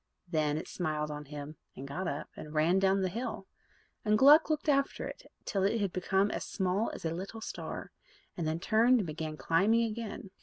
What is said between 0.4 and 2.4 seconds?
it smiled on him, and got up,